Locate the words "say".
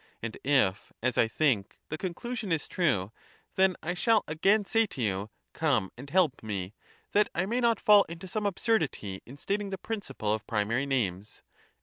4.65-4.87